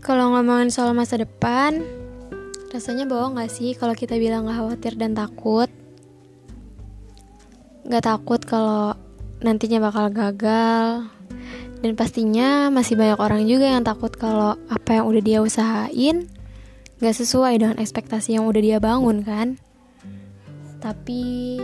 [0.00, 1.84] Ngomongin soal masa depan,
[2.72, 5.68] rasanya bohong gak sih kalau kita bilang gak khawatir dan takut?
[7.84, 8.96] Gak takut kalau
[9.44, 11.06] nantinya bakal gagal,
[11.84, 16.26] dan pastinya masih banyak orang juga yang takut kalau apa yang udah dia usahain
[16.98, 19.60] gak sesuai dengan ekspektasi yang udah dia bangun kan?
[20.80, 21.60] Tapi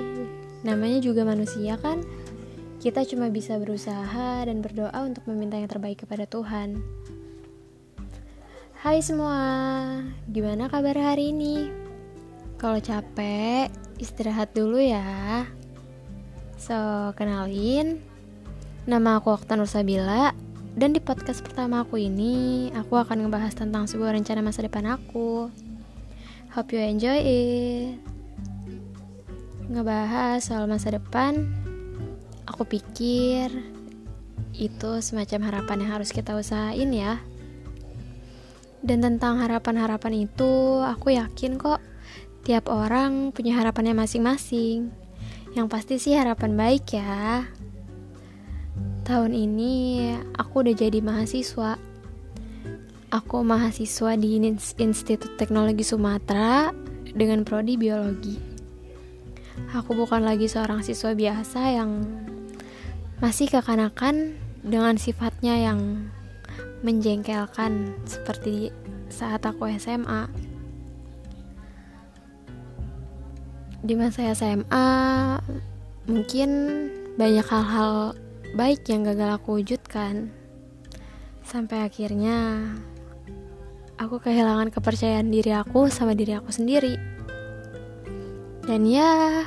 [0.62, 2.04] namanya juga manusia kan?
[2.78, 6.78] Kita cuma bisa berusaha dan berdoa untuk meminta yang terbaik kepada Tuhan.
[8.86, 9.42] Hai semua,
[10.30, 11.74] gimana kabar hari ini?
[12.54, 13.66] Kalau capek,
[13.98, 15.42] istirahat dulu ya.
[16.54, 17.98] So, kenalin,
[18.86, 20.30] nama aku Okta Nursabila
[20.78, 25.50] dan di podcast pertama aku ini, aku akan ngebahas tentang sebuah rencana masa depan aku.
[26.54, 27.98] Hope you enjoy it.
[29.66, 31.42] Ngebahas soal masa depan,
[32.46, 33.50] aku pikir
[34.54, 37.18] itu semacam harapan yang harus kita usahain ya.
[38.84, 41.80] Dan tentang harapan-harapan itu, aku yakin kok
[42.46, 44.92] tiap orang punya harapannya masing-masing.
[45.56, 47.48] Yang pasti sih harapan baik ya.
[49.06, 51.78] Tahun ini aku udah jadi mahasiswa.
[53.14, 54.36] Aku mahasiswa di
[54.82, 56.74] Institut Teknologi Sumatera
[57.16, 58.36] dengan prodi biologi.
[59.72, 62.04] Aku bukan lagi seorang siswa biasa yang
[63.24, 66.12] masih kekanakan dengan sifatnya yang
[66.82, 68.70] menjengkelkan seperti
[69.08, 70.28] saat aku SMA.
[73.86, 74.88] Di masa SMA,
[76.10, 76.50] mungkin
[77.14, 78.18] banyak hal-hal
[78.58, 80.30] baik yang gagal aku wujudkan.
[81.46, 82.66] Sampai akhirnya
[83.96, 86.98] aku kehilangan kepercayaan diri aku sama diri aku sendiri.
[88.66, 89.46] Dan ya,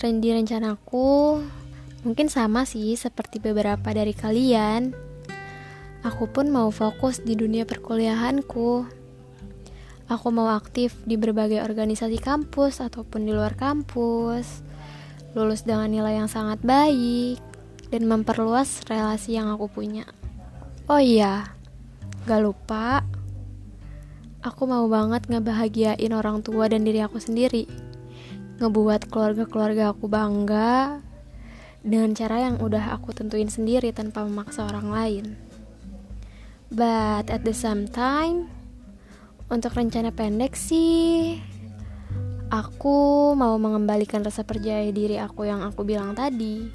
[0.00, 1.36] di rencanaku
[2.00, 5.09] mungkin sama sih seperti beberapa dari kalian
[6.00, 8.88] Aku pun mau fokus di dunia perkuliahanku.
[10.08, 14.64] Aku mau aktif di berbagai organisasi kampus ataupun di luar kampus.
[15.36, 17.36] Lulus dengan nilai yang sangat baik
[17.92, 20.08] dan memperluas relasi yang aku punya.
[20.88, 21.52] Oh iya,
[22.24, 23.04] gak lupa,
[24.40, 27.68] aku mau banget ngebahagiain orang tua dan diri aku sendiri.
[28.58, 30.98] Ngebuat keluarga-keluarga aku bangga
[31.84, 35.49] dengan cara yang udah aku tentuin sendiri tanpa memaksa orang lain.
[36.70, 38.46] But at the same time,
[39.50, 41.42] untuk rencana pendek sih,
[42.46, 46.70] aku mau mengembalikan rasa percaya diri aku yang aku bilang tadi.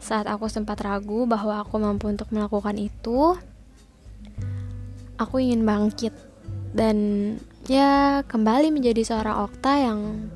[0.00, 3.36] Saat aku sempat ragu bahwa aku mampu untuk melakukan itu,
[5.20, 6.16] aku ingin bangkit
[6.72, 6.96] dan
[7.68, 10.32] ya kembali menjadi seorang Okta yang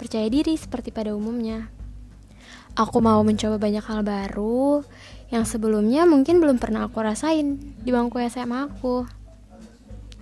[0.00, 1.68] percaya diri seperti pada umumnya.
[2.78, 4.86] Aku mau mencoba banyak hal baru
[5.30, 9.06] yang sebelumnya mungkin belum pernah aku rasain di bangku SMA aku.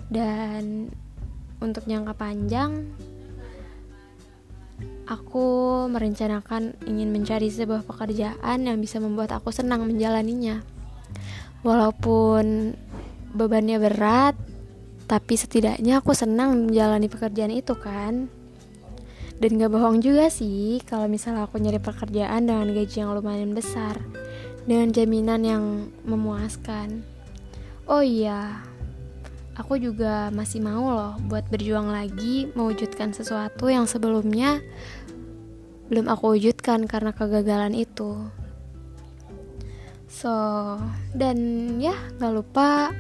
[0.09, 0.89] Dan
[1.61, 2.89] untuk jangka panjang,
[5.09, 5.47] aku
[5.93, 10.65] merencanakan ingin mencari sebuah pekerjaan yang bisa membuat aku senang menjalaninya.
[11.65, 12.77] Walaupun
[13.33, 14.37] bebannya berat,
[15.09, 18.29] tapi setidaknya aku senang menjalani pekerjaan itu kan.
[19.39, 23.95] Dan gak bohong juga sih kalau misalnya aku nyari pekerjaan dengan gaji yang lumayan besar
[24.67, 25.65] dengan jaminan yang
[26.03, 27.07] memuaskan.
[27.87, 28.67] Oh iya,
[29.55, 34.59] aku juga masih mau loh buat berjuang lagi mewujudkan sesuatu yang sebelumnya
[35.89, 38.29] belum aku wujudkan karena kegagalan itu.
[40.11, 40.35] So,
[41.15, 41.39] dan
[41.79, 42.91] ya gak lupa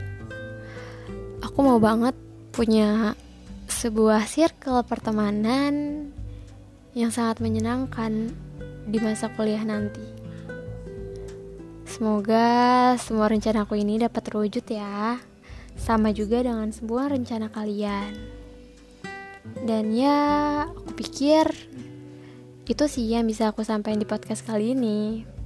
[1.42, 2.14] aku mau banget
[2.54, 3.18] punya
[3.66, 6.08] sebuah circle pertemanan
[6.98, 8.34] yang sangat menyenangkan
[8.90, 10.02] di masa kuliah nanti.
[11.86, 15.22] Semoga semua rencana aku ini dapat terwujud ya.
[15.78, 18.18] Sama juga dengan semua rencana kalian.
[19.62, 21.46] Dan ya, aku pikir
[22.66, 25.37] itu sih yang bisa aku sampaikan di podcast kali ini.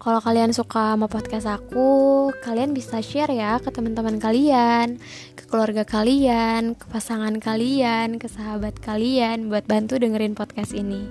[0.00, 4.96] Kalau kalian suka sama podcast aku, kalian bisa share ya ke teman-teman kalian,
[5.36, 11.04] ke keluarga kalian, ke pasangan kalian, ke sahabat kalian buat bantu dengerin podcast ini.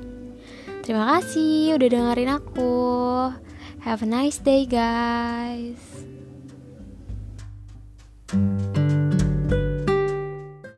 [0.81, 2.74] Terima kasih udah dengerin aku.
[3.86, 5.77] Have a nice day, guys.
[8.30, 8.69] thank you